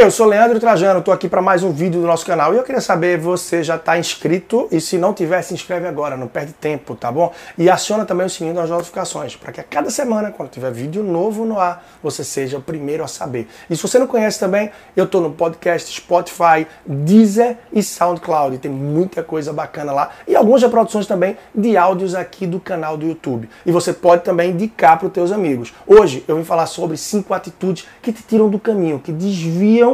[0.00, 2.62] Eu sou Leandro Trajano, estou aqui para mais um vídeo do nosso canal e eu
[2.62, 4.66] queria saber, você já está inscrito?
[4.72, 7.30] E se não tiver, se inscreve agora, não perde tempo, tá bom?
[7.58, 11.02] E aciona também o sininho das notificações, para que a cada semana, quando tiver vídeo
[11.02, 13.46] novo no ar, você seja o primeiro a saber.
[13.68, 18.70] E se você não conhece também, eu estou no podcast, Spotify, Deezer e SoundCloud, tem
[18.70, 23.50] muita coisa bacana lá e algumas reproduções também de áudios aqui do canal do YouTube.
[23.66, 25.74] E você pode também indicar para os teus amigos.
[25.86, 29.89] Hoje eu vim falar sobre cinco atitudes que te tiram do caminho, que desviam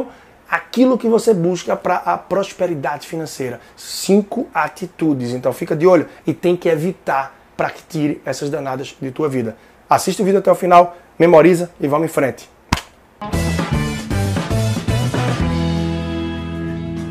[0.49, 3.59] aquilo que você busca para a prosperidade financeira.
[3.75, 5.31] Cinco atitudes.
[5.31, 9.27] Então fica de olho e tem que evitar para que tire essas danadas de tua
[9.27, 9.57] vida.
[9.89, 12.49] Assiste o vídeo até o final, memoriza e vamos em frente.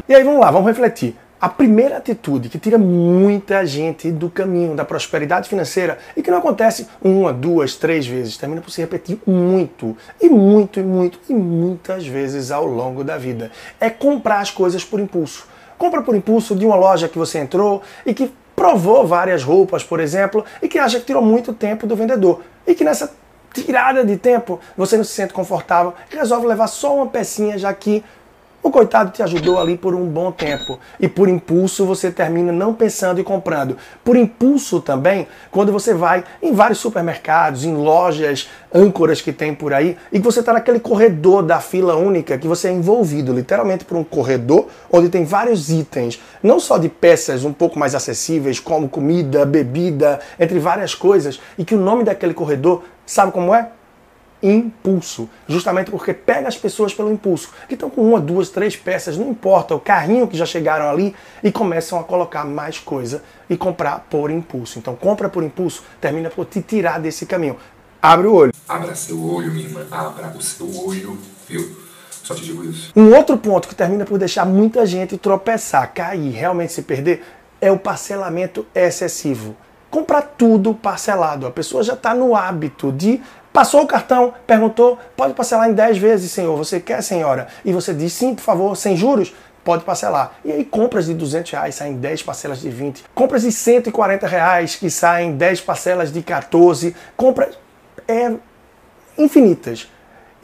[0.09, 1.17] E aí vamos lá, vamos refletir.
[1.39, 6.39] A primeira atitude que tira muita gente do caminho da prosperidade financeira e que não
[6.39, 11.35] acontece uma, duas, três vezes, termina por se repetir muito, e muito, e muito, e
[11.35, 15.47] muitas vezes ao longo da vida, é comprar as coisas por impulso.
[15.77, 20.01] Compra por impulso de uma loja que você entrou e que provou várias roupas, por
[20.01, 22.41] exemplo, e que acha que tirou muito tempo do vendedor.
[22.67, 23.15] E que nessa
[23.53, 27.75] tirada de tempo você não se sente confortável e resolve levar só uma pecinha, já
[27.75, 28.03] que
[28.67, 32.75] o coitado te ajudou ali por um bom tempo e por impulso você termina não
[32.75, 33.77] pensando e comprando.
[34.05, 39.73] Por impulso também, quando você vai em vários supermercados, em lojas, âncoras que tem por
[39.73, 43.85] aí, e que você está naquele corredor da fila única, que você é envolvido literalmente
[43.85, 48.59] por um corredor onde tem vários itens, não só de peças um pouco mais acessíveis,
[48.59, 53.71] como comida, bebida, entre várias coisas, e que o nome daquele corredor, sabe como é?
[54.43, 59.17] Impulso, justamente porque pega as pessoas pelo impulso, que estão com uma, duas, três peças,
[59.17, 63.57] não importa, o carrinho que já chegaram ali e começam a colocar mais coisa e
[63.57, 64.79] comprar por impulso.
[64.79, 67.57] Então, compra por impulso termina por te tirar desse caminho.
[68.01, 68.53] Abre o olho.
[68.69, 69.87] Abra seu olho, minha irmã.
[69.91, 71.77] Abra o seu olho, viu?
[72.11, 72.93] Só te digo isso.
[72.95, 77.25] Um outro ponto que termina por deixar muita gente tropeçar, cair, realmente se perder,
[77.61, 79.57] é o parcelamento excessivo
[79.97, 81.47] comprar tudo parcelado.
[81.47, 83.19] A pessoa já está no hábito de
[83.57, 86.55] Passou o cartão, perguntou, pode parcelar em 10 vezes, senhor.
[86.59, 87.47] Você quer, senhora?
[87.65, 89.33] E você diz, sim, por favor, sem juros?
[89.65, 90.35] Pode parcelar.
[90.45, 93.07] E aí, compras de 200 reais saem 10 parcelas de 20.
[93.15, 96.95] Compras de 140 reais que saem 10 parcelas de 14.
[97.17, 97.59] Compras
[98.07, 98.35] é,
[99.17, 99.91] infinitas.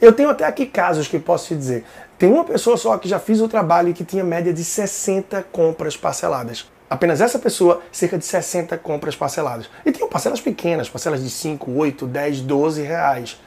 [0.01, 1.85] Eu tenho até aqui casos que posso te dizer.
[2.17, 5.45] Tem uma pessoa só que já fiz o trabalho e que tinha média de 60
[5.51, 6.67] compras parceladas.
[6.93, 9.67] Apenas essa pessoa, cerca de 60 compras parceladas.
[9.83, 13.41] E tinham parcelas pequenas, parcelas de 5, 8, 10, 12 reais.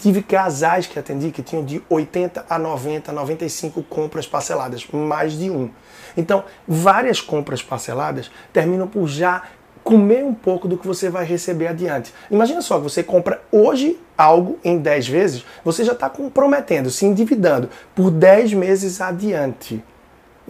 [0.00, 5.48] Tive casais que atendi que tinham de 80 a 90, 95 compras parceladas, mais de
[5.48, 5.70] um.
[6.16, 9.44] Então, várias compras parceladas terminam por já
[9.84, 12.12] comer um pouco do que você vai receber adiante.
[12.32, 17.70] Imagina só, você compra hoje algo em 10 vezes, você já está comprometendo, se endividando
[17.94, 19.84] por 10 meses adiante.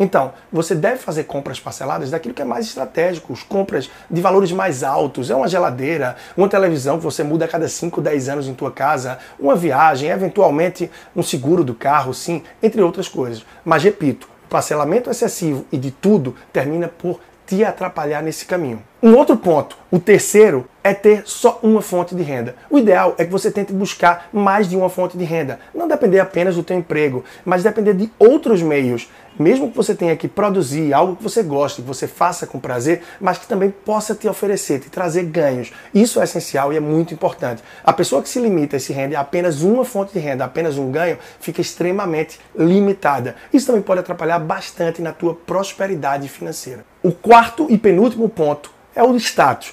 [0.00, 4.82] Então, você deve fazer compras parceladas daquilo que é mais estratégico, compras de valores mais
[4.82, 5.30] altos.
[5.30, 8.72] É uma geladeira, uma televisão que você muda a cada 5, 10 anos em tua
[8.72, 13.44] casa, uma viagem, eventualmente um seguro do carro, sim, entre outras coisas.
[13.62, 18.80] Mas repito, parcelamento excessivo e de tudo termina por te atrapalhar nesse caminho.
[19.02, 22.54] Um outro ponto, o terceiro, é ter só uma fonte de renda.
[22.70, 25.58] O ideal é que você tente buscar mais de uma fonte de renda.
[25.74, 29.08] Não depender apenas do teu emprego, mas depender de outros meios.
[29.40, 33.02] Mesmo que você tenha que produzir algo que você goste, que você faça com prazer,
[33.18, 35.72] mas que também possa te oferecer, te trazer ganhos.
[35.94, 37.62] Isso é essencial e é muito importante.
[37.82, 40.76] A pessoa que se limita e se rende a apenas uma fonte de renda, apenas
[40.76, 43.34] um ganho, fica extremamente limitada.
[43.50, 46.84] Isso também pode atrapalhar bastante na tua prosperidade financeira.
[47.02, 49.72] O quarto e penúltimo ponto é o status.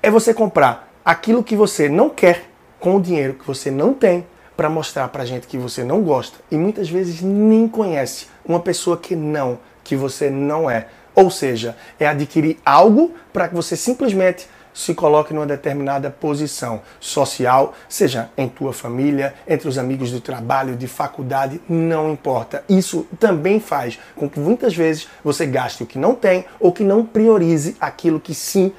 [0.00, 2.44] É você comprar aquilo que você não quer
[2.78, 4.24] com o dinheiro que você não tem
[4.56, 8.96] para mostrar para gente que você não gosta e muitas vezes nem conhece uma pessoa
[8.96, 10.86] que não, que você não é.
[11.14, 17.74] Ou seja, é adquirir algo para que você simplesmente se coloque numa determinada posição social,
[17.88, 22.64] seja em tua família, entre os amigos do trabalho, de faculdade, não importa.
[22.68, 26.84] Isso também faz com que muitas vezes você gaste o que não tem ou que
[26.84, 28.72] não priorize aquilo que sim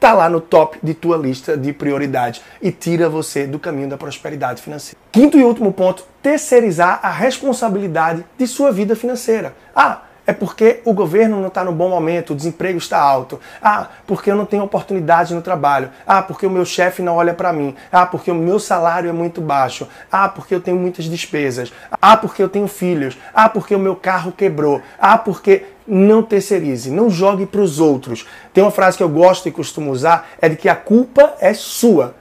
[0.00, 3.98] está lá no top de tua lista de prioridades e tira você do caminho da
[3.98, 4.98] prosperidade financeira.
[5.12, 9.54] Quinto e último ponto, terceirizar a responsabilidade de sua vida financeira.
[9.76, 13.38] Ah, é porque o governo não está no bom momento, o desemprego está alto.
[13.60, 15.90] Ah, porque eu não tenho oportunidade no trabalho.
[16.06, 17.74] Ah, porque o meu chefe não olha para mim.
[17.92, 19.86] Ah, porque o meu salário é muito baixo.
[20.10, 21.72] Ah, porque eu tenho muitas despesas.
[22.00, 23.18] Ah, porque eu tenho filhos.
[23.34, 24.80] Ah, porque o meu carro quebrou.
[24.98, 28.26] Ah, porque não terceirize, não jogue para os outros.
[28.54, 31.52] Tem uma frase que eu gosto e costumo usar, é de que a culpa é
[31.52, 32.14] sua.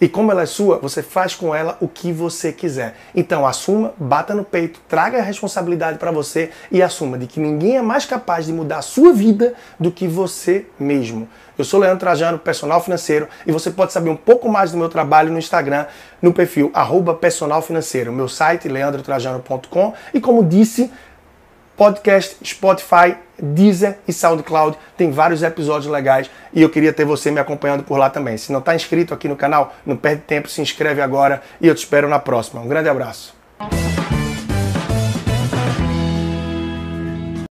[0.00, 2.96] E como ela é sua, você faz com ela o que você quiser.
[3.14, 7.76] Então assuma, bata no peito, traga a responsabilidade para você e assuma de que ninguém
[7.76, 11.28] é mais capaz de mudar a sua vida do que você mesmo.
[11.56, 14.88] Eu sou Leandro Trajano, personal financeiro, e você pode saber um pouco mais do meu
[14.88, 15.86] trabalho no Instagram,
[16.20, 20.90] no perfil arroba personal financeiro, meu site leandrotrajano.com e como disse,
[21.76, 24.76] podcast, Spotify, Deezer e SoundCloud.
[24.96, 28.36] Tem vários episódios legais e eu queria ter você me acompanhando por lá também.
[28.36, 31.74] Se não está inscrito aqui no canal, não perde tempo, se inscreve agora e eu
[31.74, 32.60] te espero na próxima.
[32.60, 33.34] Um grande abraço.